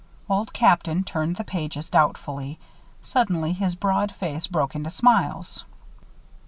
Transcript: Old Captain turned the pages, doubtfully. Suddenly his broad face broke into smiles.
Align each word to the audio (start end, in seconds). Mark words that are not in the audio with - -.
Old 0.27 0.51
Captain 0.51 1.03
turned 1.03 1.35
the 1.35 1.43
pages, 1.43 1.87
doubtfully. 1.87 2.57
Suddenly 3.03 3.53
his 3.53 3.75
broad 3.75 4.11
face 4.11 4.47
broke 4.47 4.73
into 4.73 4.89
smiles. 4.89 5.63